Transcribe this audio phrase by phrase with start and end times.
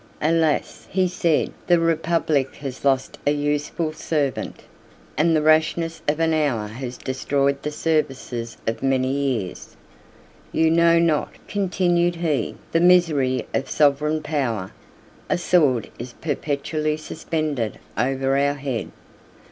[0.23, 4.63] "Alas!" he said, "the republic has lost a useful servant,
[5.15, 9.75] and the rashness of an hour has destroyed the services of many years.
[10.51, 14.71] You know not," continued he, "the misery of sovereign power;
[15.29, 18.89] a sword is perpetually suspended over our head.